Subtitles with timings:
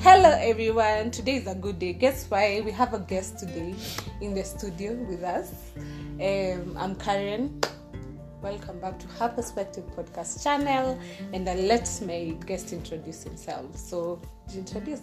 [0.00, 1.10] Hello, everyone.
[1.10, 1.92] Today is a good day.
[1.92, 2.62] Guess why?
[2.64, 3.74] We have a guest today
[4.20, 5.52] in the studio with us.
[6.20, 7.60] Um, I'm Karen.
[8.42, 10.98] Welcome back to Her Perspective podcast channel.
[11.32, 13.76] And I'll let my guest introduce himself.
[13.76, 14.20] So,
[14.54, 15.00] introduce.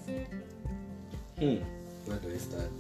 [1.40, 1.58] Hmm.
[2.06, 2.72] Where do I start?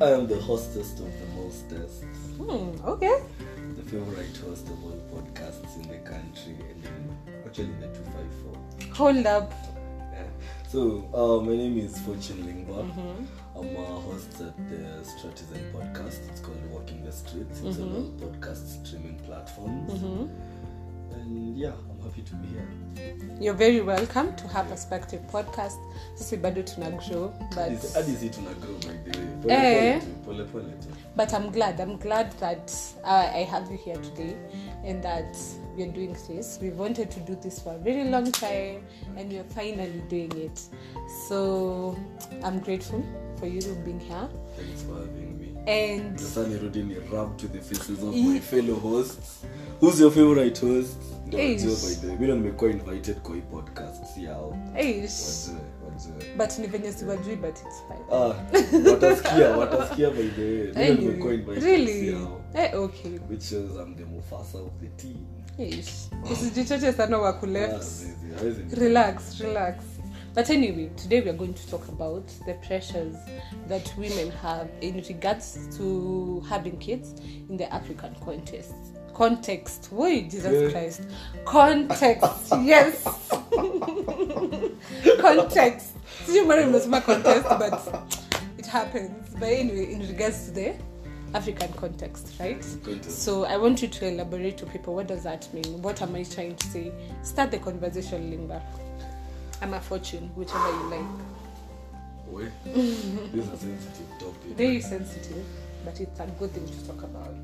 [0.00, 2.02] I am the hostess of the mostest,
[2.36, 3.20] Hmm, okay.
[3.76, 7.16] the favorite host of all podcasts in the country, and in,
[7.46, 8.94] actually in the 254.
[8.94, 9.52] Hold up.
[10.74, 12.82] So, uh, my name is Fortune Lingba.
[12.82, 13.58] Mm-hmm.
[13.60, 16.28] I'm a host at the Stratizen podcast.
[16.28, 17.60] It's called Walking the Streets.
[17.60, 18.24] It's on mm-hmm.
[18.24, 19.92] all podcast streaming platforms.
[19.92, 21.14] Mm-hmm.
[21.14, 22.68] And yeah, happy to be here.
[23.40, 25.78] You're very welcome to Her Perspective podcast.
[26.14, 29.26] Sisi bado tuna grow, but Hadi- si tuna grow by the way.
[29.42, 30.00] Pole Eh.
[30.24, 30.72] pole pole pole
[31.16, 32.72] but i'm glad i'm glad that
[33.04, 34.34] uh, i have you here today
[34.84, 35.36] and that
[35.76, 38.82] we're doing this we've wanted to do this for a very long time
[39.16, 40.60] and we're finally doing it
[41.28, 41.96] so
[42.42, 43.04] i'm grateful
[43.38, 45.52] for you being here Thanks for having me.
[45.70, 49.44] and sasa nirudi ni rub to the faces of my fellow hosts
[49.80, 50.96] who's your favorite host?
[51.26, 51.60] Ndio Eish.
[51.62, 52.16] wajue by the way.
[52.16, 54.02] mi ndo nimekuwa invited kwa hii podcast
[55.84, 58.04] wajue but ni venye siwajui but it's fine.
[58.12, 58.34] Ah
[58.90, 60.62] watasikia watasikia by the way.
[60.62, 62.12] Mi Anyway, nimekuwa invited really?
[62.14, 62.40] hao.
[62.54, 63.10] Eh, okay.
[63.30, 65.16] Which shows I'm the Mufasa of the team.
[65.58, 66.08] Eish.
[66.32, 69.74] usijichoche sana wa Ah, kuleft zizi, hawezi ni- relax relax.
[70.34, 73.16] But anyway today we are going to talk about the pressures
[73.68, 77.14] that women have in regards to having kids
[77.50, 78.74] in the african context
[79.14, 79.88] context.
[79.90, 81.02] Why jesus christ.
[81.44, 83.04] Context yes.
[85.20, 85.86] Context.
[86.26, 87.94] Sijui mara nimesema contest but
[88.58, 89.10] it happens.
[89.38, 90.74] But anyway in regards to the
[91.34, 92.64] african context right?
[92.84, 93.24] Context.
[93.24, 95.82] so i want you to elaborate to people what does that mean?
[95.82, 96.92] What am i trying to say?
[97.22, 98.62] Start the conversation linda
[99.62, 101.06] i'm a fortune whichever you like.
[102.64, 104.56] This is a sensitive topic.
[104.56, 105.44] Very sensitive
[105.84, 107.34] but it's a good thing to talk about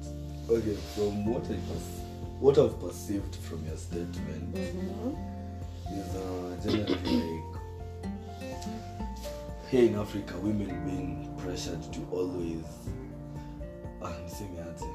[0.51, 2.01] okay from what I pers-
[2.41, 5.17] what I've perceived from your statement Mhm.
[5.99, 7.43] is uh, generally
[8.41, 8.67] like
[9.71, 12.65] here in Africa, women being pressured to always.
[14.03, 14.89] Ah, aje.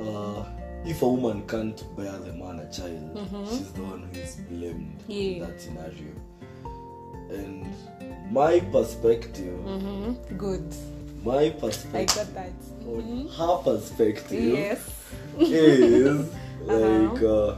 [0.00, 0.44] Uh,
[0.84, 3.18] if a woman can't bear the man a child,
[3.48, 6.12] she's the one who is blamed in that scenario.
[7.30, 7.66] And
[8.32, 10.16] my perspective, Mhm.
[10.36, 10.74] good
[11.24, 12.52] my i perspective, got that
[12.86, 14.80] on her perspective yes
[15.38, 16.30] is
[16.64, 17.56] like uh,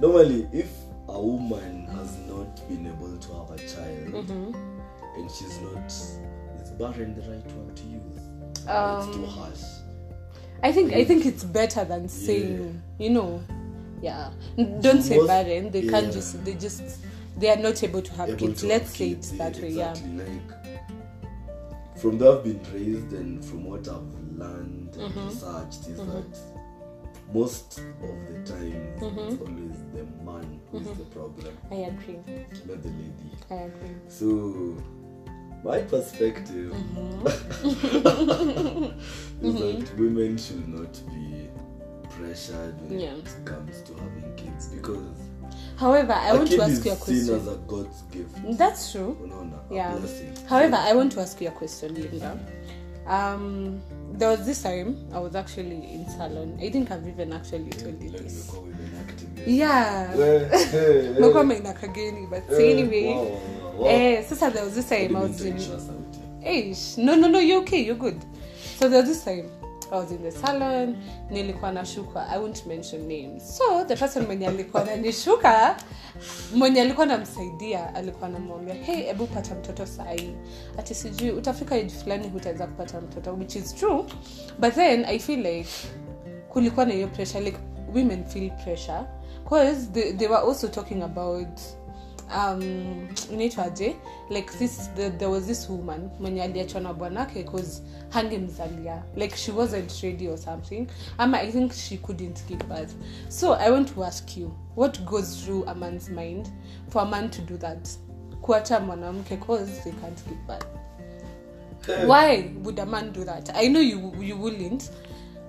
[0.00, 0.70] normally if
[1.08, 4.54] a woman has not been able to have a child Mhm.
[5.16, 5.86] and she's not
[6.62, 8.20] is barren the right word to use
[8.52, 9.62] it's Um, too harsh
[10.62, 13.40] I think I think it's better than saying, you know,
[14.02, 14.30] yeah.
[14.80, 15.70] Don't say Most- barren.
[15.70, 16.82] They can't just they just
[17.38, 18.62] they are not able to have Able kids.
[18.62, 19.68] to Let's have say kids, it that yeah, way.
[19.68, 20.57] exactly like
[22.00, 24.02] from the I've been raised and from what I've
[24.36, 25.28] learned and Mm-hmm.
[25.28, 26.38] researched is that
[27.32, 27.84] most of
[28.28, 29.18] the time Mm-hmm.
[29.18, 32.16] it's always the man who's the problem I agree.
[32.66, 33.94] not the lady I agree.
[34.08, 34.26] So,
[35.64, 37.26] my perspective Mm-hmm.
[39.46, 41.48] is that women should not be
[42.10, 43.14] pressured when Yeah.
[43.14, 45.18] it comes to having kids because
[45.78, 47.34] However, I want to ask you a question.
[47.34, 48.58] as a God's gift.
[48.58, 49.16] That's true.
[49.22, 49.94] Unaona, Yeah.
[49.96, 50.32] blessing.
[50.48, 52.38] However, I want to ask you a question, Linda.
[53.06, 53.80] Um,
[54.12, 56.58] there was this time I was actually in salon.
[56.60, 58.50] I think I've even actually told you this.
[59.46, 60.12] Yeah.
[61.20, 63.14] Mekuwa mainakageni, but anyway.
[63.14, 63.86] wow, wow, wow.
[63.88, 65.56] Eh, sasa there was this time I was in
[66.96, 68.16] no no no you're okay you're good
[68.78, 69.48] so there was this time
[69.92, 70.96] i was in the salon
[71.30, 73.56] nilikuwa nashuka i won't mention names.
[73.58, 75.76] So the person mwenye alikuwa nanishuka
[76.54, 80.32] mwenye alikuwa namsaidia alikuwa namwambia hey hebu pata mtoto sahii
[80.78, 84.04] ati sijui utafika age fulani hutaweza kupata mtoto which is true
[84.58, 85.68] but then i feel like
[86.48, 87.58] kulikuwa na hiyo pressure like
[87.94, 89.00] women feel pressure
[89.44, 91.48] because they, they were also talking about
[92.36, 92.62] um
[93.32, 93.96] inaitwaje
[94.30, 99.52] like this the, there was this woman mwenye aliachwa na bwanake cause hangemzalia like she
[99.52, 100.86] wasn't ready or something.
[101.18, 102.92] Ama i think she couldn't give birth.
[103.28, 106.48] So i want to ask you what goes through a man's mind
[106.88, 107.88] for a man to do that?
[108.42, 110.66] Kuacha mwanamke cause they can't give birth.
[112.06, 113.50] Why would a man do that?
[113.54, 114.90] I know you you wouldn't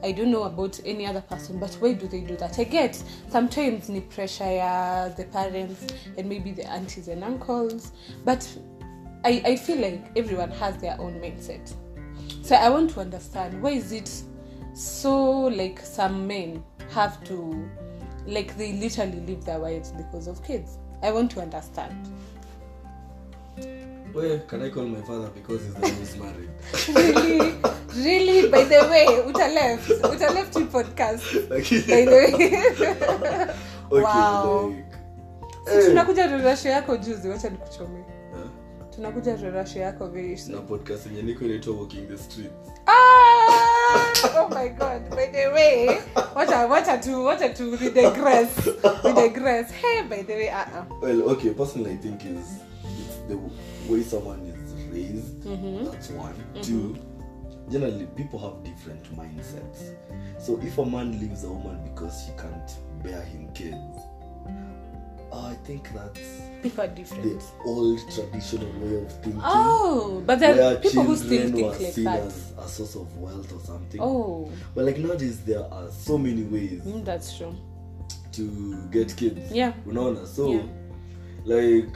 [0.04, 2.58] i don't know about any other person but why do they do that?
[2.60, 5.88] I get sometimes ni pressure ya the parents
[6.18, 7.92] and maybe the aunties and uncles
[8.26, 8.48] but
[9.26, 11.74] i, I feel like everyone has their own mindset.
[12.44, 14.10] So i want to understand why is it
[14.74, 17.70] so like some men have to
[18.26, 20.78] like they literally leave their wives because of kids?
[21.02, 22.08] I want to understand
[24.20, 26.50] Where can I call my father because he's the one who's married?
[26.96, 27.54] really
[27.96, 32.34] really by the way uta left uta left hii podcast Like, by the way
[33.92, 34.70] okay, Wow.
[34.70, 34.86] like,
[35.66, 35.86] Si eh.
[35.86, 38.04] tunakuja rerasho yako juzi wacha nikuchome
[38.96, 44.42] tunakuja rerasho yako very soon na podcast yenye niko inaitwa walking the streets Ah!
[44.42, 45.10] Oh my god.
[45.16, 45.88] By the way,
[46.36, 48.50] what a what a to what a to we digress.
[49.04, 49.72] We digress.
[49.72, 50.52] Hey, by the way,
[51.02, 52.48] well okay personally i think is
[52.84, 53.36] it's the
[53.90, 55.86] way someone is raised Mm-hmm.
[55.86, 56.98] that's one two
[57.72, 59.94] generally people have different mindsets
[60.40, 62.72] so if a man leaves a woman because she can't
[63.04, 64.00] bear him kids
[65.32, 66.20] i think that's
[66.64, 67.44] people are the different.
[67.66, 72.04] old traditional way of thinking Oh, but there are people who still think like seen
[72.06, 72.20] that.
[72.22, 76.44] as a source of wealth or something Oh, but like nowadays there are so many
[76.44, 77.56] ways mm, that's true.
[78.34, 79.74] to get kids Yeah.
[79.88, 80.64] unaona so Yeah.
[81.46, 81.96] like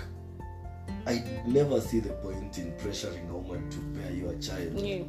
[1.08, 5.04] i never see the point in pressuring a woman to bear your child Yeah.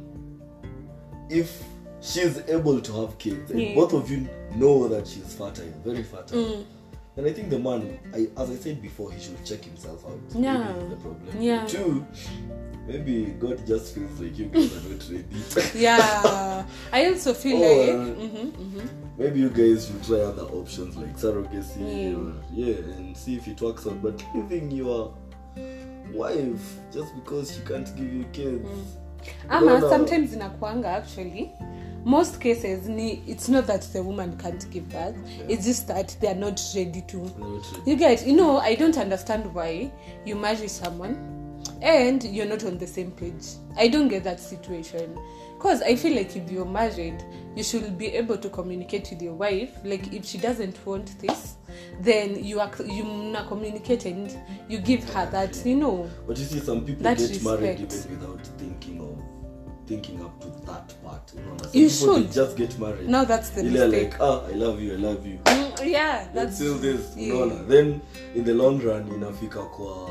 [1.29, 1.63] if
[2.01, 3.75] she's able to have kids and Yeah.
[3.75, 6.65] both of you know that she's fertile very fertile Mm.
[7.17, 10.19] And i think the man I, as i said before he should check himself out
[10.37, 10.73] Yeah.
[10.73, 11.65] Maybe the problem Yeah.
[11.65, 12.05] two
[12.87, 15.25] maybe god just feels like you guys are not ready
[15.79, 16.65] Yeah.
[16.91, 18.17] I also feel or, like.
[18.17, 18.87] Mm-hmm, hmm
[19.17, 22.17] maybe you guys should try other options like surrogacy Yeah.
[22.17, 25.13] or yeah and see if it works out but leaving your
[26.13, 28.69] wife just because she can't give you kids
[29.49, 29.89] Ama No, no.
[29.89, 31.51] sometimes inakuanga actually.
[32.05, 35.15] Most cases ni it's not that the woman can't give birth.
[35.49, 37.89] It's just that they are not ready to Not ready.
[37.91, 39.91] You get, you know, I don't understand why
[40.25, 41.15] you marry someone
[41.81, 43.45] and you're not on the same page.
[43.77, 45.17] I don't get that situation.
[45.57, 47.23] Because I feel like if you're married,
[47.55, 49.71] you should be able to communicate with your wife.
[49.83, 51.55] Like, if she doesn't want this,
[52.01, 54.31] then you are you na communicate and
[54.69, 56.09] you give her that, you know.
[56.27, 58.05] but you see some people That get married respect.
[58.11, 59.17] even without thinking of
[59.87, 62.31] thinking up to that part you know You should.
[62.31, 64.11] just get married Now that's the Ile mistake.
[64.13, 67.35] like ah i love you i love you Mm, yeah, that's still this yeah.
[67.35, 68.01] unaona then
[68.35, 70.09] in the long run inafika kwa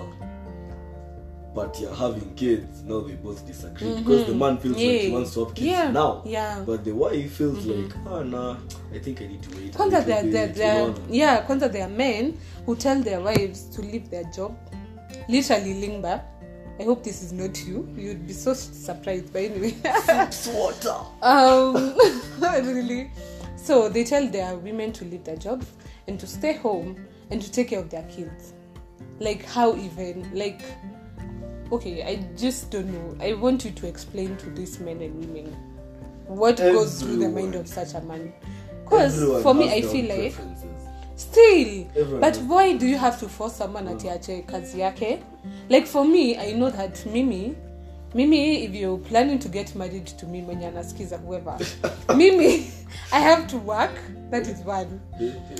[1.54, 3.94] but you're having kids now they both disagree.
[3.94, 5.90] Because the man feels like he wants to have kids Yeah.
[5.92, 6.22] now.
[6.26, 6.62] Yeah.
[6.66, 8.56] but the wife feels like ah nah
[8.94, 11.94] i think i need to wait kwanza there, there, bit," there, yeah kwanza there are
[11.96, 12.34] men
[12.66, 14.52] who tell their wives to leave their job.
[15.28, 16.20] Literally lingba
[16.80, 17.88] i hope this is not you.
[17.96, 19.74] You'd be so surprised but anyway
[20.28, 20.96] It's water.
[21.22, 21.94] Um
[22.66, 23.10] really.
[23.56, 25.66] So they tell their women to leave their jobs
[26.08, 26.96] and to stay home
[27.30, 28.52] and to take care of their kids.
[29.20, 30.28] Like how even?
[30.34, 30.62] Like
[31.74, 33.16] okay i just don't know.
[33.24, 35.52] I want you to explain to these men and women
[36.26, 38.32] what goes through the mind of such a man.
[38.84, 40.34] Because for me i feel like
[41.16, 45.22] still Everyone but has- why do you have to force someone atiache kazi yake?
[45.68, 47.54] Like for me i know that mimi
[48.14, 51.58] mimi if you're planning to get married to me mwenye anasikiza whoever
[52.16, 52.70] mimi
[53.12, 53.90] i have to work
[54.30, 55.00] that is one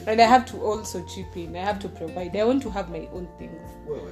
[0.06, 2.98] and i have to also chip in i have to provide i want to have
[2.98, 3.60] my own things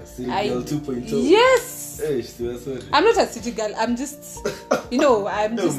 [0.05, 1.31] city I, 2.0.
[1.31, 2.83] yes sorry.
[2.93, 4.49] i'm not a city girl i'm just
[4.91, 5.79] you know i'm No, just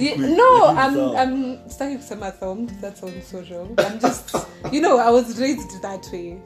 [0.00, 0.98] Yeah, no, I'm.
[1.16, 2.66] I'm starting my thumb.
[2.80, 3.74] That sounds so wrong.
[3.78, 4.36] I'm just
[4.72, 6.40] you know, I was raised that way.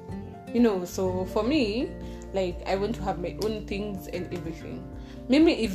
[0.52, 1.90] You know, so for me,
[2.32, 4.82] like I want to have my own things and everything.
[5.28, 5.72] Maybe if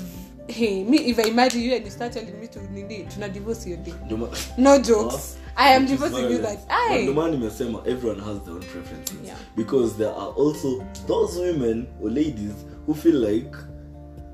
[0.47, 3.67] hey, me if I marry you and you start telling me to nini, tuna divorce
[3.67, 3.93] your day.
[4.57, 5.37] No jokes.
[5.57, 9.35] I am divorcing you that I ndio maana nimesema everyone has their own preferences Yeah.
[9.55, 12.53] because there are also those women or ladies
[12.85, 13.55] who feel like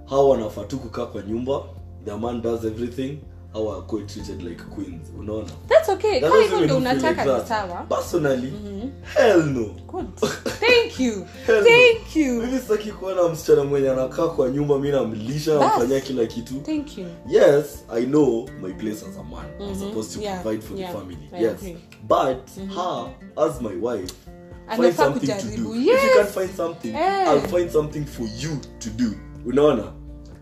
[0.09, 1.63] how wanafaa tu kukaa kwa nyumba
[2.05, 3.17] their man does everything
[3.55, 6.19] hawa are treated like queens unaona that's okay.
[6.19, 7.47] There Kama are those hivyo women ndio unataka like ni that.
[7.47, 7.85] sawa.
[7.89, 8.53] personally
[9.13, 10.15] hell no Good.
[10.59, 11.25] Thank you.
[11.45, 11.69] Hell no.
[12.15, 12.41] You.
[12.41, 17.05] mimi sitaki kuona msichana mwenye anakaa kwa nyumba mi namlisha namfanyia kila kitu Thank you.
[17.29, 20.91] yes i know my place as a man i'm supposed to Yeah, provide for yeah,
[20.93, 21.77] the family I yes agree.
[22.03, 23.07] but her
[23.47, 24.13] as my wife
[24.77, 26.03] find something to do yes.
[26.03, 27.29] if you can't find something Eh.
[27.31, 29.11] i'll find something for you to do
[29.45, 29.93] unaona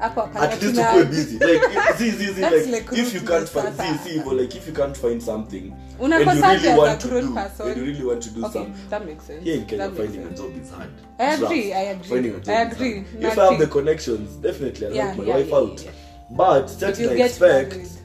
[0.04, 3.74] at least ukue busy like if, see, see, see, like, like if you can't find
[3.76, 7.34] see, see, but like if you can't find something and you really want to do
[7.34, 7.68] person?
[7.68, 9.44] and you really want to do Okay, something that makes sense.
[9.44, 10.40] here in Kenya, That finding sense.
[10.40, 10.90] a job is hard.
[11.20, 11.44] I Trust.
[11.44, 12.10] agree, I agree.
[12.10, 12.94] Finding a job I is agree.
[12.96, 13.24] hard.
[13.24, 15.84] If I have the connections, definitely I'll Yeah, help my yeah, wife yeah, out.
[15.84, 15.92] yeah,
[16.32, 18.03] But just like expect.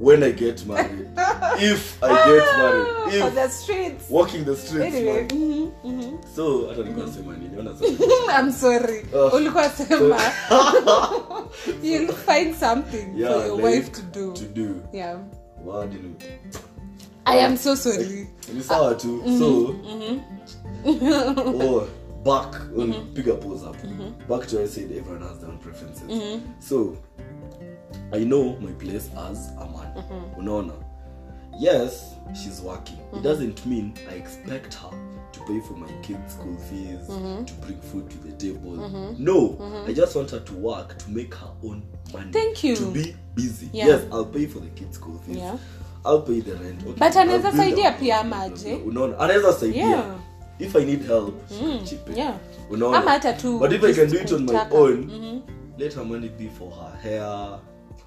[0.00, 1.08] When I get married,
[1.60, 3.14] if I get married.
[3.14, 4.08] If on the streets.
[4.10, 5.72] walking the streets, Anyway, man.
[5.84, 6.16] mm-hmm.
[6.36, 7.58] So hata nilikuwa nasema nini?
[7.58, 7.86] Ona sasa.
[8.40, 9.04] I'm sorry.
[9.14, 9.28] Oh.
[9.36, 10.16] Ulikuwa sema
[11.82, 14.32] you'll find something Yeah, for your like, wife to do.
[14.32, 14.82] To do.
[14.92, 15.18] Yeah.
[15.64, 16.24] Wow, didn't
[17.26, 18.28] I am so sorry.
[18.54, 19.38] ni sawa tu Mm-hmm.
[19.38, 19.74] so
[20.84, 21.62] mm-hmm.
[21.62, 21.86] oh,
[22.24, 24.26] back well, piga pause up Mm-hmm.
[24.28, 26.40] back to where i said everyone has their own preferences Mm-hmm.
[26.60, 26.96] so
[28.12, 30.04] i know my place as a man
[30.38, 30.72] unaona?
[31.60, 32.98] Yes she's working.
[33.12, 34.90] It doesn't mean i expect her
[35.32, 37.06] to pay for my kids school fees
[37.46, 38.76] to bring food to the table.
[39.18, 42.32] No i just want her to work to make her own money.
[42.32, 42.76] Thank you.
[42.76, 43.68] to be busy.
[43.72, 43.86] Yeah.
[43.86, 45.36] yes i'll pay for the kids school fees.
[45.36, 45.56] Yeah.
[46.04, 46.82] i'll pay the rent.
[46.82, 48.20] Okay, But anaweza saidia pia
[48.86, 49.18] unaona?
[49.18, 50.16] Anaweza saidia Yeah.
[50.58, 52.16] if i need help she'll chip in.
[52.16, 52.36] yeah.
[52.70, 53.02] unaona?
[53.58, 55.42] But if i can do it on my own
[55.78, 57.58] let her money be for her hair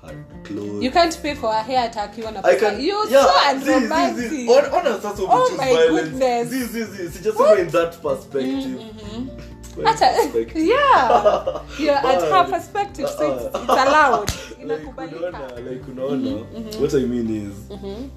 [0.06, 2.18] her clothes you can't pay for her hair attack.
[2.18, 2.42] You wanna?
[2.44, 4.48] I can, you yeah, so see, see, unromantic see.
[4.48, 6.10] On, on a sasa Oh my violence.
[6.10, 6.50] goodness.
[6.52, 7.08] See, see, see.
[7.10, 7.60] See, just what?
[7.60, 8.80] in that perspective.
[8.80, 9.54] Mm-hmm.
[9.88, 10.68] At a, perspective.
[10.68, 16.46] yeah you're at her perspective so it's, it's allowed like inakubalika unaona like unaona
[16.80, 18.10] what i mean is mm-hmm.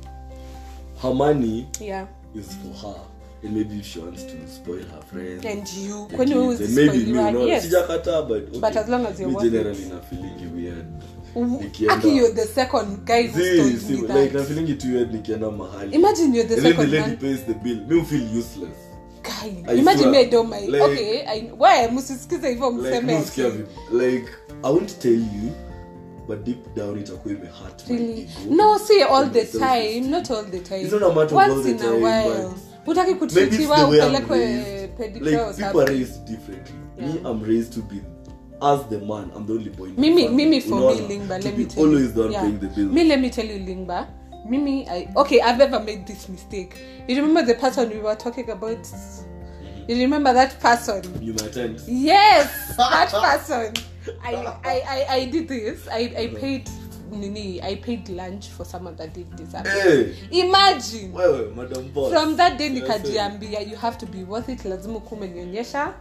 [1.02, 3.00] her money yeah is for her
[3.42, 6.64] and maybe if she wants to spoil her friends and you the kwani wewe maybe
[6.64, 8.60] usispoiliwa no yes sijakataa but okay.
[8.60, 10.86] But as long as you're generally na feeling weird
[11.36, 14.48] W- Nikienda- Aki, you're the second guy who See, told see, me like na that.
[14.48, 15.94] feeling it weird nikienda mahali.
[15.94, 17.76] Imagine you're the and the lady pays the bill.
[17.88, 18.76] Me feel useless.
[21.92, 23.64] Msisikize hivyo like mseme no ati- scare me
[24.06, 24.26] like
[24.62, 25.50] i won't tell you
[26.28, 27.48] but deep down itakuwa ime
[27.88, 28.28] Really?
[28.50, 30.80] No, see all the time, not all the time.
[30.82, 32.54] It's not a matter of all the in a while.
[32.86, 36.74] Utaki kutritiwa upelekwe pedicure like people are raised differently.
[36.98, 37.96] Me i'm raised to be
[38.62, 41.64] as the man i'm the only boy in mimi mimi for me lingba let me
[41.64, 42.12] tell always you.
[42.12, 42.40] the one yeah.
[42.40, 44.06] paying the bill me let me tell you lingba.
[44.48, 46.78] Mimi I, okay i've ever made this mistake.
[47.08, 48.86] You remember the person we were talking about?
[49.88, 53.74] You remember that person you might end yes that person
[54.22, 54.34] I,
[54.64, 55.88] I i i did this.
[55.88, 56.70] I i paid
[57.10, 59.52] nini i paid lunch for someone that did this.
[59.52, 60.14] Hey!
[60.30, 61.12] imagine.
[61.12, 62.12] Wewe madam boss.
[62.12, 64.64] From that day nikajiambia you have to be worth it.
[64.64, 65.94] Lazima ukuwa umenionyesha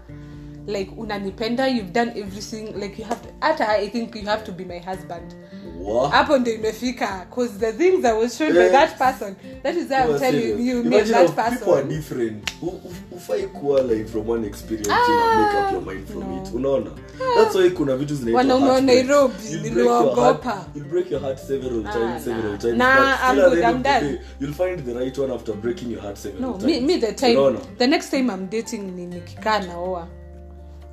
[0.67, 4.51] like unanipenda you've done everything like you have to, hata i think you have to
[4.51, 5.35] be my husband
[6.11, 9.97] hapo ndo imefika cause the things i was shown by that person that is why
[10.03, 12.51] i'm telling you me and that person are different
[13.15, 16.41] ufai kuwa like from one experience Ah, you know, make up your mind from no.
[16.43, 17.43] it unaona ah.
[17.43, 18.81] that's why kuna vitu zinaitwa Wanaume wa.
[18.81, 20.65] Nairobi, niliwaogopa.
[20.75, 22.57] you'll break your heart several Ah, times several nah.
[22.57, 24.19] times Nah, but still I'm good, I'm done.
[24.39, 27.11] you'll find the right one after breaking your heart several no times me, me the
[27.13, 30.07] time unaona the next time i'm dating ni nikikaa naoa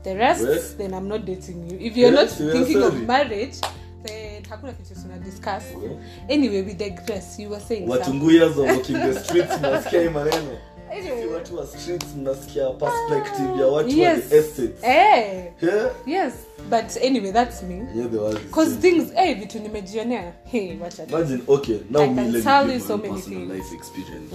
[0.03, 3.57] the rest Well, then i'm not dating you if you're yes, not thinking of marriage
[4.03, 5.99] then hakuna kitu tuna discuss Well.
[6.29, 8.01] anyway we digress you were saying something.
[8.01, 10.59] watunguyas walking the streets mnasikia hii maneno
[10.99, 11.27] Anyway.
[11.27, 15.91] watu wa streets mnasikia perspective ya watu wa the estates eh yeah?
[16.07, 16.33] yes
[16.71, 21.07] but anyway that's me Yeah, the world is cause things eh vitu nimejionea hey wacha
[21.07, 21.17] tu.
[21.17, 23.53] Imagine, okay, now I me let tell you so many personal things.
[23.53, 24.35] life experience.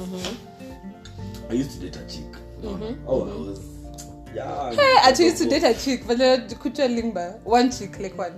[1.50, 2.38] I used to date a chick.
[3.08, 3.60] Oh, I was
[4.36, 4.76] young.
[4.76, 6.18] hey I used to date a chick but
[6.60, 8.34] kuchwa lingba one chick like one.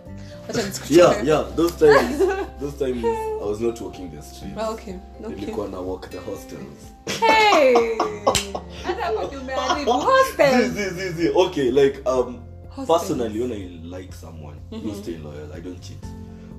[0.89, 1.45] Yeah, yeah.
[1.55, 2.17] Those times,
[2.59, 4.55] those times, I was not walking the streets.
[4.57, 6.93] Ah, okay okay Nilikuwa na walk the hostels.
[7.19, 7.97] hey
[8.83, 11.29] hata hapo umeharibu hostel Zi, zi, zi, zi.
[11.35, 12.99] Okay, like um, Hostels.
[12.99, 14.87] personally, when I like someone, mm-hmm.
[14.87, 15.53] you stay loyal.
[15.53, 16.03] I don't cheat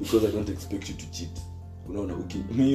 [0.00, 1.40] because I don't expect you to cheat.
[1.90, 2.14] Unaona,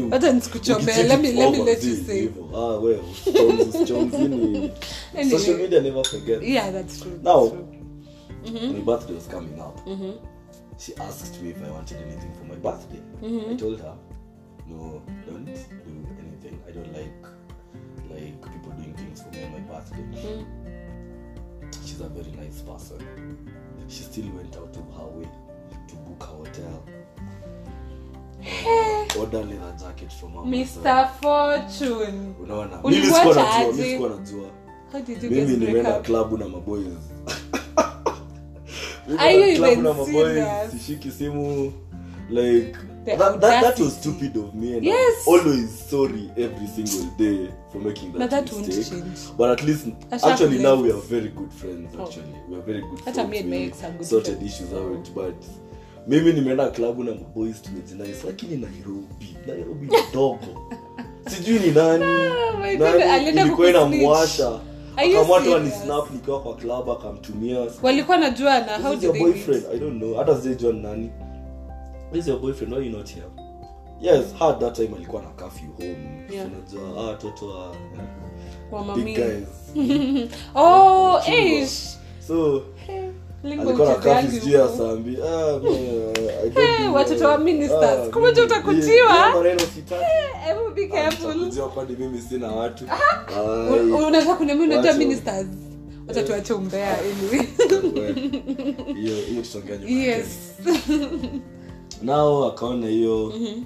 [0.10, 0.86] Hata nisikuchome.
[1.04, 2.30] Let me- let me let you say.
[2.54, 4.72] Ah, well, storms, storms, ini-
[5.16, 5.30] Anyway.
[5.40, 6.44] social media never forget.
[6.44, 7.56] yeah that's true Now, that's
[8.62, 8.74] true.
[8.74, 9.80] my birthday was coming up.
[10.78, 13.00] She asked me if I wanted anything for my birthday.
[13.52, 13.96] I told her,
[14.70, 15.52] no, don't do
[16.20, 16.60] anything.
[16.68, 17.16] I don't like
[18.12, 20.46] like people doing things for me on my birthday.
[21.86, 23.00] She's a very nice person.
[23.88, 25.28] She still went out of her way
[25.88, 26.84] to book a hotel.
[28.46, 29.44] Uh, order
[29.80, 30.84] jacket from Amazon.
[30.84, 32.82] mr fortune Unaona?
[32.84, 34.50] Mimi sikuwa najua, mimi sikuwa najua.
[34.92, 36.88] how did you mimi nimeenda klabu na maboys
[39.20, 40.72] Are you even serious?
[40.72, 41.74] sishiki simu
[42.30, 42.76] like
[43.06, 45.28] The that, that, that was stupid of me and Yes.
[45.28, 49.20] I'm always sorry every single day for making that, that mistake change.
[49.38, 52.10] but at least Asha actually now we are very good friends Oh.
[52.50, 54.54] we are very good Hata friends We ex are good sorted friends.
[54.54, 55.36] issues out but
[56.08, 59.38] mimi nimeenda klabu na maboys tumejinais lakini nairobi.
[59.48, 60.38] Nairobi ni dogo.
[61.30, 62.04] Sijui ni nani.
[62.04, 62.78] Oh my Nani?
[62.78, 63.94] God, alienda ilikuwa kukusnitch.
[63.94, 64.60] inamwasha
[65.60, 67.68] ni snap nikiwa kwa club akamtumia.
[67.82, 69.64] Walikuwa najua na how your boyfriend?
[69.64, 69.76] meet?
[69.76, 70.16] i don't know.
[70.16, 71.10] Hata sijajua ni nani.
[72.14, 73.28] Is your boyfriend why you not here?
[74.02, 76.26] Yes hard that time alikuwa na curfew home.
[76.34, 76.48] Yeah.
[76.48, 77.72] unajua ah toto ah,
[78.72, 79.48] wa big guys.
[80.56, 81.98] Oh ish.
[82.28, 83.05] So ah Hey,
[86.94, 88.10] watoto wa ministers.
[88.12, 88.86] Kumbe mimi- utakutiwa?
[88.86, 90.04] yeah, yeah, maneno sitaki.
[90.48, 91.34] Hebu be careful.
[91.34, 92.86] nitakujua kwani mimi sina watu.
[94.08, 95.48] Unaweza kuniambia unajua ministers?
[99.88, 100.28] Yes.
[102.02, 103.34] nao akaona hiyo.
[103.36, 103.64] Mhm.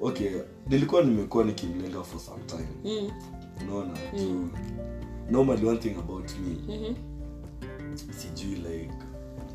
[0.00, 0.30] okay
[0.68, 2.68] nilikuwa nimekuwa nikimlenga for some time.
[3.00, 3.10] Mm,
[3.62, 4.50] unaona mm.
[5.30, 6.94] normally one thing about me mhm.
[7.98, 8.94] Sijui like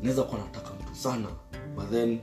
[0.02, 1.28] naweza kuwa nataka mtu sana
[1.76, 2.20] but then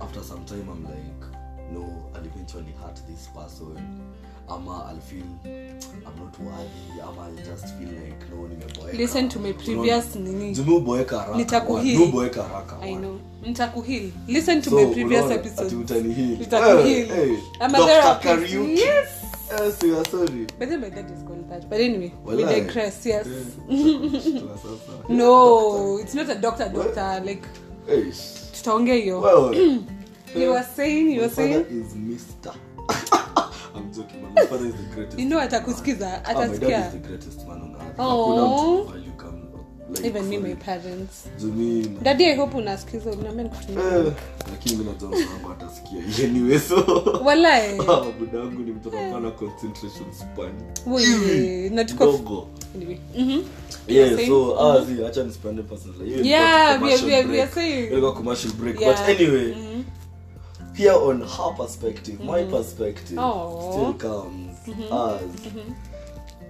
[0.00, 1.36] after some time i'm like
[1.72, 1.80] no
[2.14, 4.00] i'll eventually hurt this person
[4.48, 9.38] ama i'll feel i'm not worthy ama i'll just feel like no nimeboeka listen to
[9.38, 11.98] my previous nini jumiuboeka haraka Nitakuheal.
[11.98, 16.38] Nimeboeka haraka i know nitakuheal listen to my previous unaona, ati episodes utanihil.
[16.38, 16.82] Nitakuheal.
[16.82, 17.86] Hey, hey, I'm a Dr.
[17.86, 18.24] therapist.
[18.24, 18.78] Kariuki.
[18.78, 19.08] Yes.
[19.60, 20.46] Yes, you are sorry.
[20.58, 21.68] But then my dad is called that.
[21.70, 22.46] But anyway, we Walai.
[22.66, 23.06] digress.
[23.06, 23.26] Yes.
[23.26, 23.32] Eh,
[23.70, 24.92] shtua sasa.
[25.08, 26.68] No, it's not a doctor.
[26.68, 27.42] Doctor, like
[27.88, 28.12] Eh,
[28.56, 29.20] tutaongea hiyo.
[29.20, 29.54] well,
[30.40, 31.64] You were saying, you my were saying.
[31.64, 32.54] father is Mr.
[33.96, 35.18] I'm joking, but my father is the greatest.
[35.18, 37.98] You know atakusikiza, Ah, my dad is the greatest man on earth.
[37.98, 38.26] Oh.
[38.26, 39.38] Hakuna mtu value kama-
[39.90, 41.24] like, Even me, my parents.
[41.40, 43.10] Jumi, Daddy, I hope unasikiza.
[43.10, 43.82] Uniambia nikutumie.
[44.78, 46.76] mi najua mtu atasikia anyway so
[47.24, 47.78] Walai.
[48.34, 50.52] Wangu ni mtoto pana concentration span
[51.74, 52.98] na tuko anyway.
[53.18, 53.42] Mhm.
[53.88, 57.54] yeah so ah zi acha nispande personal Yeah, we are, we are, we are break.
[57.54, 57.86] saying.
[57.92, 59.08] ilikuwa commercial break Yeah.
[59.08, 59.82] but anyway Mhm.
[60.76, 62.30] Here on her perspective mm-hmm.
[62.30, 63.72] my perspective Aww.
[63.72, 64.58] still comes
[64.92, 65.52] as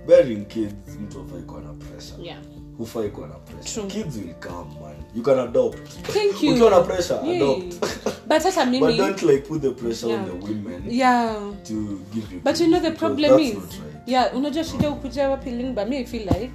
[0.06, 2.38] bearing kids mtu afai kuwa na pressure Yeah.
[2.78, 4.02] hufai kuwa na pressure True.
[4.02, 6.52] kids will come man you can adopt Thank you.
[6.52, 7.36] ukiwa na pressure Yay.
[7.36, 7.74] adopt
[8.28, 10.26] But hata but don't like put the pressure on Yeah.
[10.26, 11.36] the women Yeah.
[11.64, 11.74] to
[12.14, 13.68] give you but you know the problem is right.
[14.06, 16.52] yeah unajua shida ukuja wapi lingba me i feel like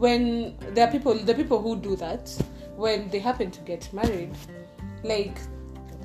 [0.00, 2.30] when there are people the people who do that
[2.78, 4.30] when they happen to get married
[5.04, 5.40] like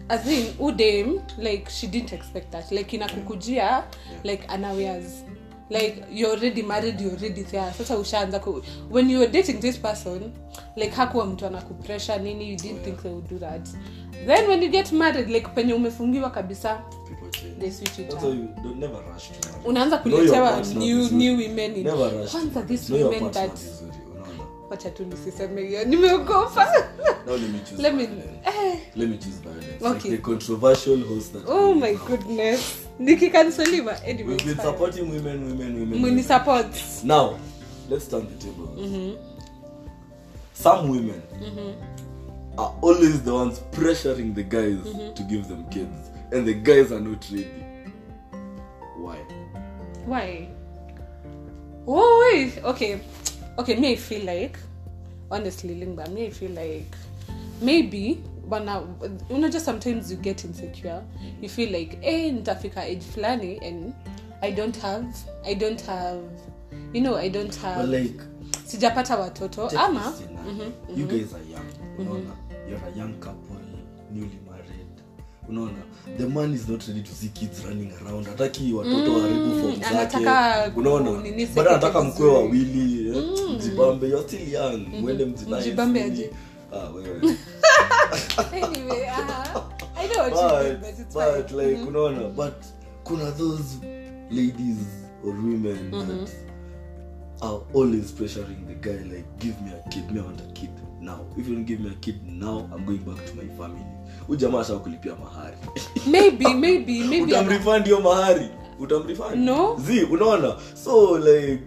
[0.10, 2.72] as in udem like she didn't expect that.
[2.72, 3.84] Like inakukujia
[4.24, 5.24] like unawares
[5.70, 7.74] like you're already married you're already there.
[7.74, 10.32] Sasa ushaanza ku when you were dating this person
[10.76, 13.70] like hakuwa mtu anakupressure nini you didn't think they would do that.
[14.26, 16.82] Then when you get married like penye umefungiwa kabisa
[19.65, 24.05] unaanza kuletewa new, new women Never rush kwanza this women that vizuri?
[24.69, 26.67] Wacha tu nisiseme hiyo nimeogopa
[28.45, 28.78] eh,
[31.47, 32.08] oh we my have.
[32.17, 32.60] goodness
[32.99, 34.67] nikikanseliwa anyway We've it's been fine.
[34.67, 35.88] supporting women, women, women.
[35.88, 36.23] Muni women.
[36.23, 36.67] support
[37.04, 37.38] Now,
[37.89, 39.17] let's turn the table.
[40.54, 41.21] Some women
[42.58, 44.78] are always the ones pressuring the guys
[45.15, 47.47] to give them kids, and the guys are not ready.
[48.97, 49.17] Why?
[50.08, 50.47] why
[51.86, 52.99] wait okay
[53.58, 54.60] okay me i feel like
[55.30, 56.98] honestly lingba me i feel like
[57.62, 58.18] maybe
[58.50, 58.82] bana
[59.30, 61.02] unajua sometimes you get insecure
[61.41, 63.94] you feel like eh nitafika age fulani and
[64.41, 65.08] i don't have
[65.44, 66.22] i don't have
[66.94, 68.20] you know i don't have well, like,
[68.65, 71.02] sijapata watoto ama mm-hmm, mm-hmm.
[71.02, 71.65] you guys are young.
[72.00, 72.36] Unaona?
[72.70, 73.58] You're a young couple,
[74.12, 74.44] newly.
[75.49, 75.77] Unaona?
[76.17, 78.27] The man is not ready to see kids running around.
[78.27, 80.17] Hataki watoto Mm, waharibu form zake.
[80.79, 81.12] Unaona?
[81.55, 83.23] Bado anataka mkwe wawili, eh,
[83.55, 84.08] mjibambe.
[84.08, 84.88] You're still young.
[85.01, 85.62] Mwende mjidai.
[85.62, 86.29] Mjibambe aje?
[86.73, 87.21] Ah, wewe.
[88.63, 89.63] anyway uh,
[89.97, 92.53] i know what you mean but, it's but fine like unaona but
[93.03, 93.79] kuna those
[94.31, 94.77] ladies
[95.23, 96.29] or women that
[97.41, 100.69] are always pressuring the guy like give me a kid me i want a kid
[101.02, 101.19] now.
[101.38, 103.86] If you don't give me a kid now i'm going back to my family.
[104.28, 105.58] Ujamaa jamaa asha kulipia mahari.
[106.12, 108.50] Maybe maybe maybe utamrefund hiyo mahari?
[108.80, 109.36] Utamrefund?
[109.36, 109.78] No.
[109.88, 110.56] zi unaona?
[110.84, 111.62] So like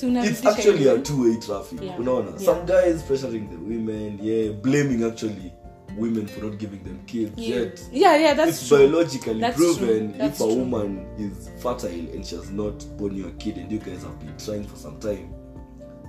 [0.00, 2.00] it's actually a two-way traffic Yeah.
[2.00, 2.30] unaona?
[2.30, 2.44] Yeah.
[2.44, 5.52] some guys pressuring the women yeah blaming actually
[5.98, 7.56] women for not giving them kids yeah.
[7.56, 7.82] yet.
[7.90, 8.78] Yeah yeah that's it's true.
[8.78, 10.18] biologically That's proven true.
[10.18, 10.62] That's if a true.
[10.62, 14.36] woman is fertile and she has not born your kid and you guys have been
[14.38, 15.34] trying for some time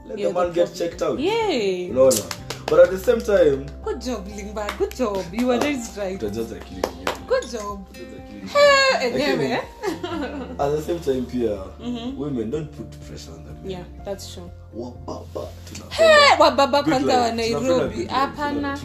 [0.06, 1.19] let yeah, the man the get checked out.
[1.19, 1.89] Yay!
[1.89, 2.30] No, no.
[2.65, 4.78] but at the same time good job lingba.
[4.78, 5.25] Good job.
[5.32, 6.19] You were just right.
[6.19, 6.65] Just like
[7.28, 7.88] good job.
[7.93, 9.52] Nyingine.
[9.52, 9.62] Eh,
[10.60, 11.63] at the same time pia
[12.15, 15.47] women don't put pressure on them yeah that's true wababa
[15.99, 18.05] Eh, wababa kwanza wa nairobi?
[18.05, 18.79] hapana.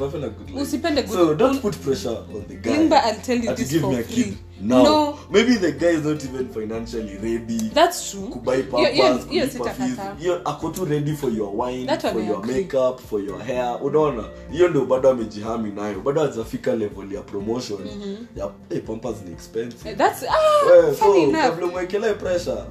[0.63, 3.63] Usipende good- so don't un- put pressure on the guy Lingba, I'll tell you Ati
[3.63, 4.15] this give for me a free.
[4.25, 4.83] kid now.
[4.85, 5.19] No.
[5.31, 8.23] maybe the guy is not even financially ready that's true.
[8.29, 9.87] kubuy Hiyo- hiyo- pampers, hiyo kulipa fees.
[9.89, 10.15] sitakataa.
[10.19, 12.55] hiyo ako tu ready for your wine That for your agree.
[12.55, 13.79] makeup for your hair.
[13.83, 16.01] Unaona hiyo ndio bado amejihami nayo.
[16.01, 17.79] Bado hajafika level ya promotion.
[18.37, 19.91] Ya hey, pampers ni expensive.
[19.91, 22.63] Eh, that's ah, Well, so kabla umwekelee pressure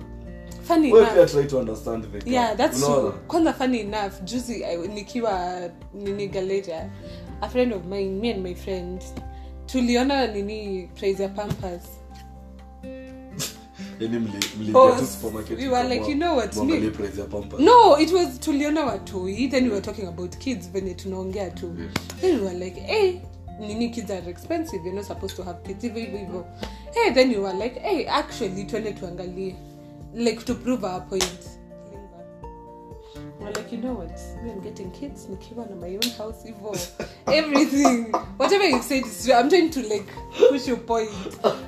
[0.64, 1.32] funny wewe enough.
[1.32, 2.34] try to understand the guy.
[2.34, 2.96] yeah that's Unaona?
[3.02, 5.62] true kwanza funny enough juzi I- nikiwa
[5.94, 6.90] nini galeria
[7.42, 9.02] a friend of mine me and my friend
[9.66, 11.84] tuliona nini praise ya pampers.
[14.00, 17.20] Yani mli- mliingia Oh, tu supermarket we were like, you know what, muangalie me- price
[17.22, 17.62] ya Pampers.
[17.62, 21.72] no it was tuliona watui then we were talking about kids venye tunaongea tu.
[22.22, 23.20] Then we were like hey
[23.60, 26.46] nini kids are expensive you're not supposed to have kids hivyo hivyo hivyo
[26.94, 29.56] hey then we were like hey actually tuende tuangalie
[30.14, 31.54] like to prove our point
[33.56, 34.10] like, you know what?
[34.44, 36.78] Me, I'm getting kids, nikiwa na my own house, hivyo.
[37.28, 38.12] Everything.
[38.38, 39.34] Whatever you said is true.
[39.34, 40.08] I'm trying to like
[40.50, 41.10] push your point.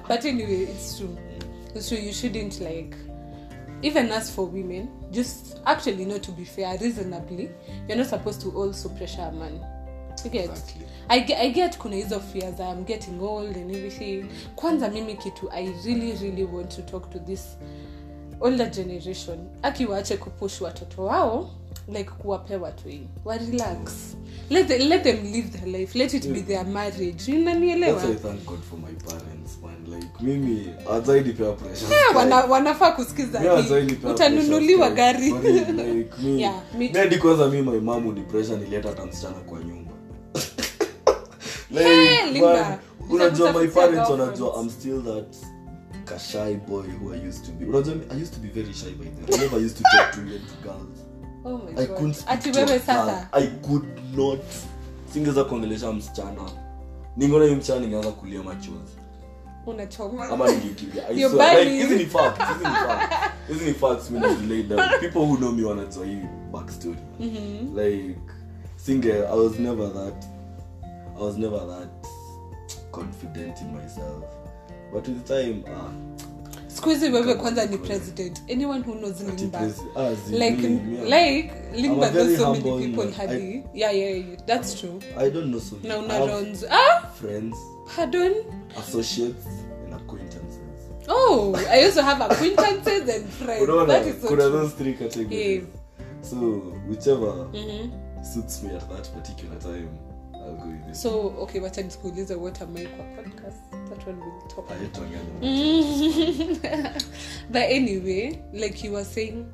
[0.07, 1.17] But anyway, it's true.
[1.73, 1.97] It's true.
[1.97, 2.95] You shouldn't like
[3.81, 7.51] even as for women, just actually not to be fair, reasonably,
[7.87, 9.63] you're not supposed to also pressure a man.
[10.23, 10.49] You get?
[10.49, 10.87] Exactly.
[11.09, 14.29] I get, I get kuna hizo fear that I'm getting old and everything.
[14.55, 17.57] Kwanza mimi kitu I really really want to talk to this
[18.41, 21.49] older generation akiwaache kupush watoto wao
[21.87, 22.89] like kuwapea watu
[23.25, 24.15] wa relax.
[24.49, 25.97] Let, the, let them live their life.
[25.97, 27.31] Let it be their marriage.
[27.31, 27.93] Unanielewa?
[28.01, 29.95] That's why I thank God for my parents, man.
[29.95, 31.87] Like, mimi hawajawahi nipea pressure.
[32.15, 33.91] Wana, wanafaa kusikiza Mi hawajawahi hii.
[33.91, 35.31] nipea utanunuliwa gari.
[35.31, 36.61] Like, mi- Yeah,
[36.93, 39.91] hadi kwanza mi my mom ni pressure hata msichana kwa nyumba.
[41.73, 42.41] Hey,
[43.09, 45.54] unajua my parents wanajua i'm still that
[46.05, 47.65] ka shy boy who i used to be.
[47.65, 49.33] Unajua i used to be very shy by then.
[49.33, 50.21] i never used to talk to
[50.63, 50.99] girls.
[51.45, 51.97] Oh my i God.
[51.97, 52.85] couldn't speak ati to a wewe girl.
[52.85, 54.39] sasa i could not.
[55.13, 56.51] Singeweza kuongelesha msichana.
[57.17, 58.97] Ningeona yule msichana ningeanza kulia machozi
[59.67, 60.29] unachoma.
[60.29, 61.09] Ama ningekimbia.
[61.09, 61.81] I swear, like, burning.
[61.81, 63.15] hizi ni facts hizi ni facts.
[63.47, 66.97] Hizi ni facts mimi na laid down people who know me wanajua hii backstory.
[67.75, 68.15] Like
[68.75, 70.25] singe i was never that
[71.17, 72.07] i was never that
[72.91, 74.23] confident in myself
[74.95, 75.91] but with time ah.
[76.67, 78.41] Siku wewe kwanza ni president.
[78.49, 83.63] Anyone who knows limba ah, like me- like limba knows so many people hadi.
[83.73, 84.99] Yeah, yeah yeah that's true.
[85.17, 87.07] i don't know so na runs ah!
[87.19, 87.55] friends
[87.95, 88.33] pardon?
[88.77, 89.47] associates
[89.85, 90.59] and acquaintances.
[91.07, 93.63] Oh i also have acquaintances and friends.
[93.63, 94.51] Unaona that is so kuna true.
[94.51, 95.63] those three categories.
[95.63, 95.63] Yeah.
[96.21, 96.37] so
[96.89, 98.23] whichever mm -hmm.
[98.33, 99.89] suits me at that particular time
[100.91, 103.57] so okay wacha nikuulize what am i kwa podcast?
[103.89, 104.75] That one will talk I
[107.51, 109.45] but anyway like you were saying.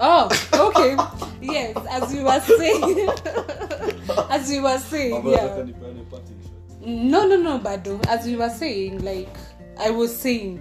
[0.00, 0.96] Oh okay.
[1.42, 3.08] Yes as you were saying.
[4.30, 5.64] As you were saying yeah.
[6.80, 8.00] no no no bado.
[8.08, 9.28] As we were saying like
[9.80, 10.60] i was saying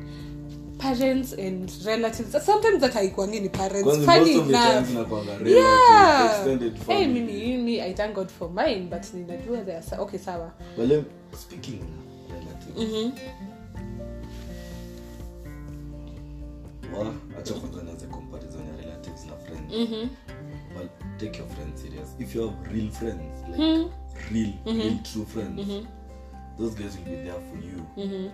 [0.79, 4.35] parents and relatives sometimes that haikuangi ni parents funny
[5.45, 6.45] yeah
[6.87, 10.51] hey mimi mimi i thank god for mine but ninajua there are sa- okay sawa
[10.77, 11.03] well,
[11.37, 11.81] speaking
[12.31, 13.11] relatives, Mhm.
[16.97, 19.73] wa- acha kwanza nianze comparison ya relatives na friends.
[19.73, 20.07] Mhm.
[20.77, 22.07] well, take your friends serious.
[22.19, 23.89] If you have real friends, like mm -hmm.
[24.33, 24.77] real, mm -hmm.
[24.81, 25.85] real true friends, mm -hmm.
[26.57, 28.29] those guys will be there for you Mhm.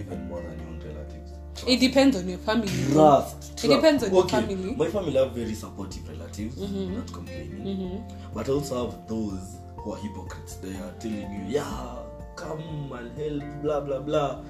[0.00, 1.30] even more than your own relatives.
[1.66, 4.74] It depends on your family Trust, It depends on your family.
[4.76, 8.04] My family have very supportive relatives, not complaining.
[8.34, 10.56] But I also have those who are hypocrites.
[10.56, 11.96] They are telling you, yeah,
[12.36, 14.40] come and help, blah blah blah.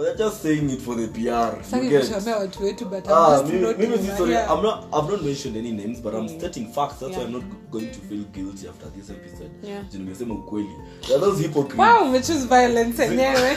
[0.00, 1.60] But they're just saying it for the PR.
[1.60, 4.34] Watu wetu but I'm Ah, just mimi, si sorry.
[4.34, 4.84] I'm not.
[4.94, 7.00] I've not mentioned any names, but I'm stating facts.
[7.00, 7.18] That's yeah.
[7.18, 9.50] why I'm not going to feel guilty after this episode.
[9.62, 9.82] Yeah.
[9.90, 10.68] Juu nimesema ukweli.
[11.02, 11.78] There are those hypocrites.
[11.78, 13.56] wow umechoose violence enyewe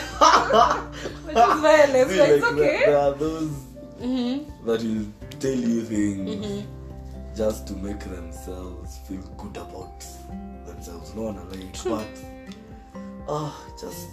[1.24, 3.52] umechoose violence See, like, it's okay there are those
[4.02, 4.66] mm-hmm.
[4.66, 5.06] that will
[5.38, 6.62] tell you things mm-hmm.
[7.36, 10.04] just to make themselves feel good about
[10.66, 11.14] themselves.
[11.14, 12.18] No one like, but
[13.28, 14.08] ah, just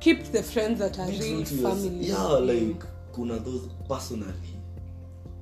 [0.00, 2.06] keep the friends that are real family.
[2.06, 2.82] Yeah, like
[3.14, 4.32] kuna those personally,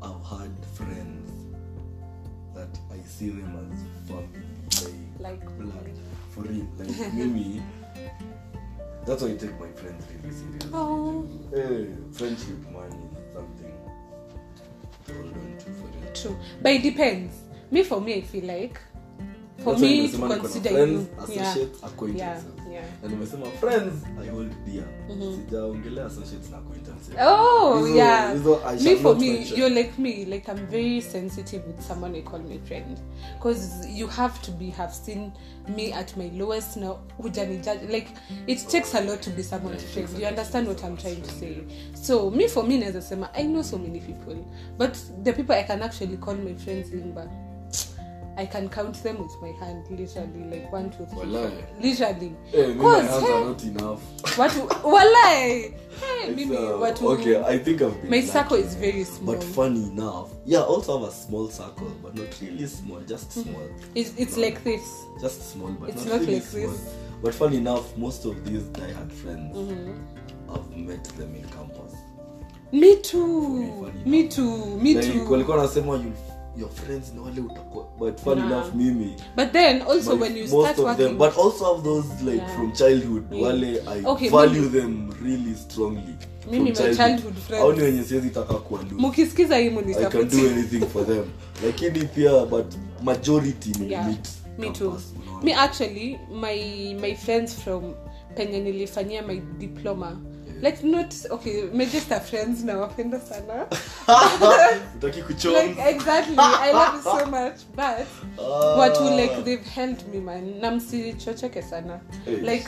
[0.02, 1.30] I've had friends
[2.54, 5.90] that I see them as family, like, Like- blood.
[6.30, 6.66] for real.
[6.78, 7.62] Like Mimi,
[9.06, 11.26] that's why I take my friends really seriously Oh.
[11.52, 12.96] Hey, friendship, money
[13.34, 13.74] something.
[15.06, 16.12] To hold on to for real.
[16.14, 16.36] true.
[16.62, 17.34] But it depends.
[17.70, 18.78] Me for me i feel like
[19.64, 22.44] for That's me to consider friends, you yeah associates, yeah acquaintances.
[22.72, 23.92] yeah na nimesema friends
[24.24, 24.84] i hold dear
[25.46, 28.32] sijaongelea associates na acquaintances Oh Hizo- yeah.
[28.32, 29.58] hizo I Me for me, mention.
[29.58, 30.24] you're like me.
[30.24, 32.98] Like I'm very sensitive with someone I call my friend,
[33.38, 35.32] because you have to be have seen
[35.76, 36.98] me at my lowest now.
[37.22, 37.82] Hujani judge.
[37.92, 38.08] Like
[38.46, 40.20] it takes a lot to be someone's Yeah, friend.
[40.22, 41.56] You understand what I'm trying to say.
[42.02, 44.36] So me for me, naweza sema, I know so many people,
[44.78, 47.28] but the people I can actually call my friends Limba.
[48.36, 51.64] I can count them with my hand, literally, like one, two, three, Walai.
[51.80, 52.34] literally.
[52.50, 54.00] hey, me, my hands hey, are not enough
[54.36, 58.28] watu, walai, hey, mimi, uh, watu, okay i think i've been my lucky.
[58.28, 59.34] circle is very small.
[59.34, 63.32] but funny enough yeah I also have a small circle but not really small just
[63.32, 64.82] small It's, it's like this.
[65.20, 66.94] just small but It's not, not really like small this.
[67.22, 70.52] but funny enough most of these diehard friends mm-hmm.
[70.54, 71.94] i've met them in campus
[72.72, 74.10] me too funny.
[74.10, 76.12] me too me like too walikuwa nasema you
[76.58, 78.46] your friends ni wale utakuwa but fun Nah.
[78.46, 81.64] enough mimi but then also my- when you most start of working them but also
[81.74, 82.54] of those like Yeah.
[82.56, 83.44] from childhood Yeah.
[83.46, 86.14] wale i Okay, value mimi- them really strongly
[86.50, 87.64] Mimi my childhood friends.
[87.64, 91.24] au ni wenye siwezi taka kuwa lose mukisikiza hii i can do anything for them
[91.64, 92.66] lakini pia but
[93.02, 97.94] majority ni Yeah, meet me too campus, me actually my my friends from
[98.36, 100.16] penye nilifanyia my diploma
[100.64, 103.66] like not okay majester friends nawapenda sana.
[105.02, 108.06] Like exactly i love it so much but
[108.38, 108.78] Ah.
[108.78, 110.60] watu like they've held me man.
[110.60, 112.00] Na sana.
[112.24, 112.36] Hey.
[112.40, 112.66] like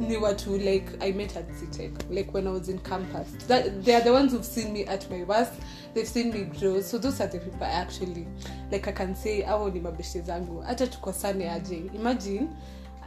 [0.00, 3.28] ni watu like i met at citec like when i was in campus.
[3.48, 5.52] That, they are the ones who've seen me at my worst.
[5.94, 6.80] They've seen me grow.
[6.82, 8.26] So those are the people i actually
[8.70, 10.62] like i can say au ni mabeshe zangu.
[10.62, 11.90] Hata tukosane aje.
[11.94, 12.48] Imagine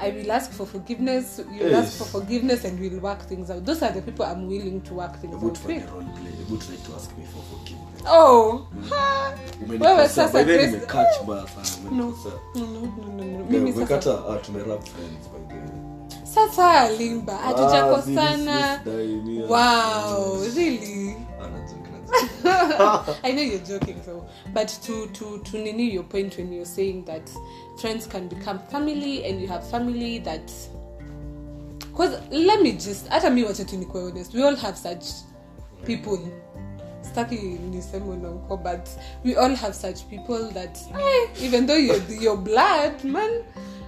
[0.02, 3.66] I will ask for forgiveness, you'll ask for forgiveness, and we'll work things out.
[3.66, 5.92] Those are the people I'm willing to work things out with.
[5.92, 6.04] role
[6.58, 8.04] try to ask me for forgiveness.
[8.08, 9.34] Oh, ha.
[9.66, 9.96] Umenikosea.
[9.96, 10.72] Wewe sasa the way, Grace-
[11.48, 12.14] sana, No.
[12.56, 13.46] no, no, no, no.
[13.50, 16.24] Mimi sasa umekata ah, tumerap friends by the way.
[16.24, 18.82] sasa limba Ah, hatujakosana
[19.50, 21.29] wow really ah.
[23.24, 27.06] i know you're joking so but to to to nini your point when you're saying
[27.06, 27.30] that
[27.82, 30.52] friends can become family and you have family that
[31.80, 35.06] because let me just hata mi wacha tu nikuwe honest we all have such
[35.86, 36.20] people
[37.02, 38.90] staki niseme unauko but
[39.26, 43.32] we all have such people that eh, even though you're your blood man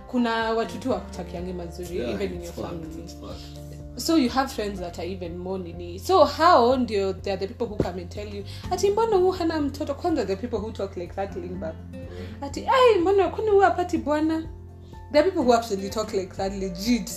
[0.07, 3.70] kuna watu tu wakutakiange mazuri Yeah, even in your family fact.
[4.01, 5.99] So you have friends that are even more nini.
[5.99, 9.31] So how ndio they are the people who come and tell you ati mbona huu
[9.31, 9.93] hana mtoto?
[9.93, 11.75] Kwanza the people who talk like that limba.
[12.41, 14.47] Ati ai mbona kwani huu apati bwana?
[15.11, 17.11] There are people who actually talk like that legit.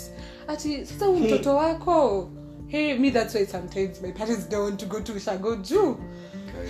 [0.48, 2.30] Ati sasa huu mtoto wako?
[2.66, 5.96] Hey me that's why sometimes my parents don't want to go to shago juu.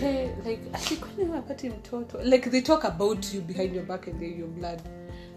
[0.01, 0.63] Hey like
[1.01, 2.23] kwani huu mtoto?
[2.23, 4.81] Like they talk about you behind your back and they're your blood.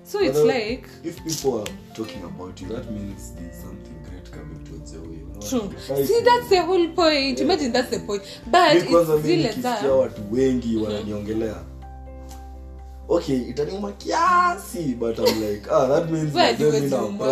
[0.03, 3.96] So it's Although, like if people are talking about you that means there's something
[4.37, 5.17] coming towards your way?
[5.49, 5.69] True.
[5.97, 7.37] If See, that's the whole point.
[7.37, 7.45] yeah.
[7.45, 8.23] Imagine that's the point.
[8.45, 11.55] But kwanza it's mi zile nikisikia watu wengi wananiongelea
[13.09, 16.63] okay itaniuma kiasi but I'm like ah that means like?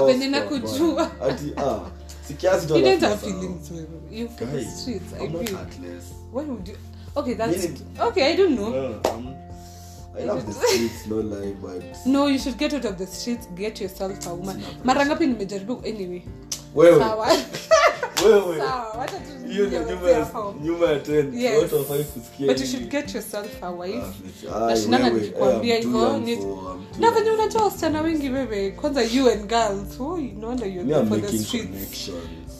[0.05, 1.11] Venye nakujua.
[1.21, 1.79] ati ah
[2.27, 3.71] si kiasi you don't have feelings.
[4.11, 5.13] you feel the streets.
[5.13, 6.03] I heartless.
[6.33, 6.75] Why would you?
[7.15, 8.33] Okay, that's Meaning- okay.
[8.33, 8.69] I don't know.
[8.69, 9.35] No, I'm-
[10.17, 13.47] I love the streets, no lie, but No, you should get out of the streets.
[13.55, 14.63] Get yourself a woman.
[14.83, 16.21] Mara ngapi nimejaribu anyway.
[16.75, 17.27] Wewe Sawa.
[18.25, 18.89] wewe Sawa.
[18.99, 20.55] Wacha tu hiyo ni niongee ya- hapo.
[20.91, 21.61] ya ten Yes.
[21.61, 23.99] watu hawafai kusikia But you should get yourself a wife.
[24.01, 24.59] Please.
[24.65, 27.31] Nashindanga Ai, wewe, nikikwambia I am too hivyo, young ni- for- I'm too na venye
[27.31, 31.09] unajua wasichana wengi wewe kwanza you and girls oh, no wonder you're Me, there I'm
[31.09, 32.51] for the streets connections.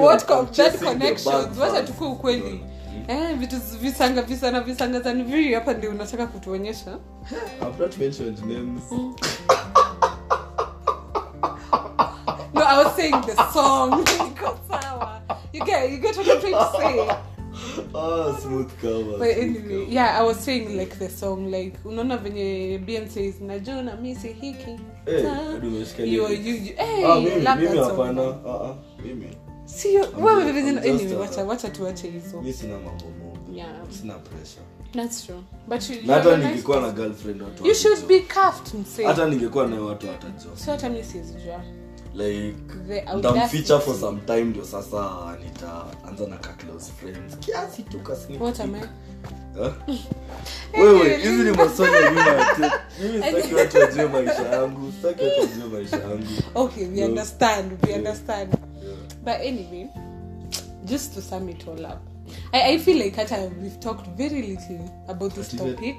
[0.00, 2.60] What that connections wacha tukue ukweli
[3.08, 5.14] eh, vitu visanga visana visanga za
[5.54, 6.98] hapa ndio unataka kutuonyesha
[7.62, 8.82] I've not mentioned names.
[12.62, 15.20] No i was saying the song Iko sawa
[15.52, 17.16] you get you get what i'm trying to say
[17.94, 19.18] Oh, smooth cover.
[19.18, 19.92] but smooth anyway cover.
[19.92, 24.28] yeah i was saying like the song like unaona venye bn is najua na misi
[24.28, 28.22] hiki Eh, Ta- you, you, you, hey, Ah, mimi- love mimi that hapana.
[28.22, 29.36] song Ah, ah, mimi.
[29.64, 33.56] sio wewe venye anyway just a- wacha wacha tuache hizo Mi sina mambo mob.
[33.56, 33.68] Yeah.
[34.00, 34.62] Sina pressure.
[34.92, 39.04] that's true but you, Na hata ningekuwa na girlfriend watu you should be cuffed msee
[39.06, 40.56] hata ningekuwa watu watajua
[42.14, 42.56] like
[42.88, 45.10] The ntamficha for some time ndio sasa
[45.44, 47.36] nitaanza na ka close friends.
[47.40, 48.66] Kiasi tu ka sneak what peek.
[48.66, 48.80] am I?
[49.62, 49.72] Eh?
[50.82, 56.26] wewe hizi ni maswali mimi sitaki watu wajue maisha yangu sitaki watu wajue maisha yangu.
[56.54, 57.98] Okay we understand we Yeah.
[57.98, 58.54] understand.
[59.24, 59.86] But anyway
[60.84, 61.98] just to sum it all up
[62.52, 65.96] I, I feel like hata we've talked very little about this topic.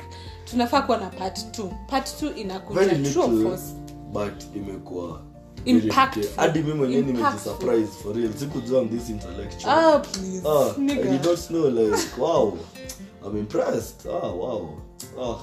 [0.52, 3.76] Tunafaa kuwa na part t part t inakuja true of course
[4.12, 5.22] but imekuwa
[6.36, 11.26] hadi mimi mwenyewe nimejisurprise for real sikujua I'm this intellectual ah please Ah, I did
[11.26, 12.58] not know like wow
[13.26, 14.70] I'm impressed ah wow
[15.22, 15.38] ah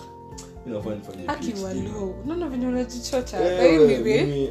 [0.67, 1.63] inafaa nifanye aki PhD.
[1.65, 3.81] waluo unaona venye unajichocha Eh,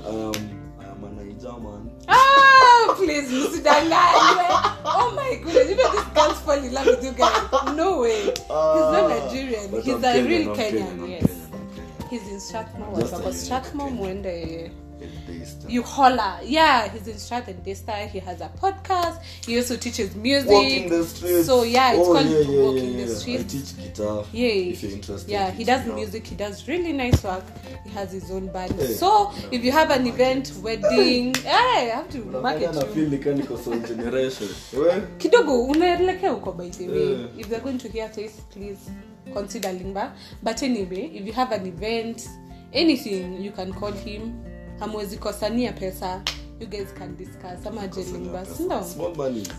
[0.10, 0.34] um,
[0.82, 1.90] I am a Niger man.
[2.08, 4.46] Ah, please, msidanganywe.
[4.86, 7.76] Oh my goodness, you know this girls fall in love with you guys.
[7.76, 8.22] No way.
[8.24, 9.82] He's not Ah, Nigerian.
[9.82, 11.22] He's I'm a Kenyan, real I'm Kenyan, I'm yes.
[11.24, 13.34] Kenyan, He's in Strathmore.
[13.34, 13.98] Strathmore Kenyan.
[13.98, 15.70] mwende And Daystar.
[15.70, 16.40] you holler.
[16.44, 18.08] Yeah, he's in Strath and Daystar.
[18.08, 19.22] He has a podcast.
[19.46, 20.50] He also teaches music.
[20.50, 21.46] Walking the streets.
[21.46, 23.16] So yeah, it's oh, called yeah, yeah, Walking yeah, the.
[23.16, 23.44] Streets.
[23.44, 24.26] I teach guitar.
[24.34, 25.30] Yeah, If you're interested.
[25.30, 25.96] yeah, he does up.
[25.96, 26.28] music.
[26.28, 27.44] He does really nice work.
[27.84, 28.74] He has his own band.
[28.74, 32.82] Hey, so yeah, if you have an event, wedding, hey, I have to market you.
[32.82, 34.48] feel like niko generation.
[34.74, 37.12] Well, Kidogo unaelekea uko by the way.
[37.12, 37.28] Yeah.
[37.38, 38.90] If they're going to hear this, please
[39.34, 40.12] consider Limba.
[40.44, 42.28] But anyway, if you have an event,
[42.74, 44.49] anything, you can call him.
[44.80, 46.22] Hamwezi kosania pesa.
[46.60, 47.66] You guys can discuss.
[47.66, 48.84] Ama je Lingba, no?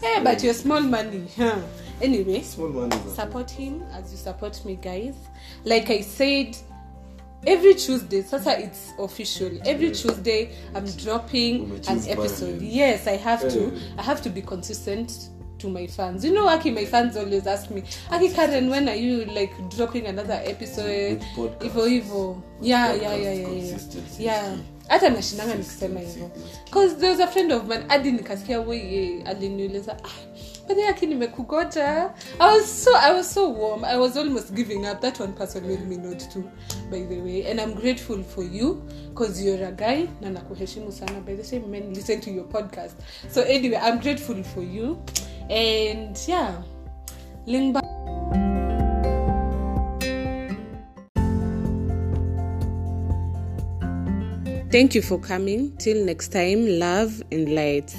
[0.02, 1.26] Hey, but your small money.
[1.36, 1.56] Huh?
[2.02, 2.96] Anyway, Small money.
[3.16, 5.14] support him as you support me guys
[5.64, 6.56] like i said
[7.46, 9.94] every tuesday sasa it's official every Yeah.
[9.94, 15.12] tuesday i'm dropping an episode yes i have to i have to be consistent
[15.58, 18.96] to my fans you know aki my fans always ask me aki karen when are
[18.96, 21.20] you like dropping another episode
[21.60, 23.78] hivo hivo yeah yeah yeah yeah yeah
[24.18, 24.56] yeah.
[24.90, 26.30] Hata nashindanga nikisema hivyo.
[26.70, 30.08] Cause a friend of mine hadi nikasikia weye aliniuliza ah,
[30.68, 32.10] but aki nimekugoja?
[32.38, 33.84] I was so i was so warm.
[33.84, 35.00] I was almost giving up.
[35.00, 36.42] That one person made me not to
[36.90, 37.50] by the way.
[37.50, 41.20] And i'm grateful for you because you're a guy na nakuheshimu sana.
[41.20, 42.94] By the same men listen to your podcast.
[43.30, 44.98] So anyway i'm grateful for you.
[45.50, 46.62] And yeah
[47.46, 47.80] lingba
[54.70, 55.76] Thank you for coming.
[55.78, 57.92] Till next time, love and light.